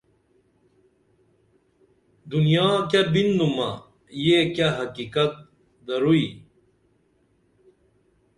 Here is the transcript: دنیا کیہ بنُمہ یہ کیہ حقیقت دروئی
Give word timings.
دنیا 2.31 2.67
کیہ 2.89 3.01
بنُمہ 3.11 3.69
یہ 4.25 4.37
کیہ 4.55 4.67
حقیقت 4.77 5.33
دروئی 5.87 6.27